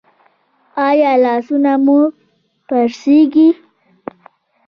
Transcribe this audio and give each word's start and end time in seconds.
ایا 0.87 1.11
لاسونه 1.23 1.73
مو 1.85 1.99
پړسیږي؟ 2.67 3.49